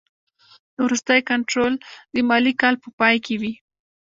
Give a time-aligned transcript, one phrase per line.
[0.85, 1.73] وروستی کنټرول
[2.13, 3.53] د مالي کال په پای کې وي.